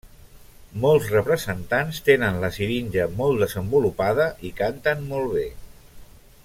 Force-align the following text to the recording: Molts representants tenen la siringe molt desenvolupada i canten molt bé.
Molts 0.85 1.09
representants 1.15 1.99
tenen 2.07 2.41
la 2.45 2.51
siringe 2.57 3.07
molt 3.21 3.45
desenvolupada 3.45 4.27
i 4.51 4.55
canten 4.63 5.09
molt 5.13 5.35
bé. 5.39 5.49